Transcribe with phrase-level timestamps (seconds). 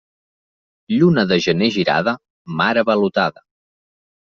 [0.93, 2.15] Lluna de gener girada,
[2.63, 3.49] mar avalotada.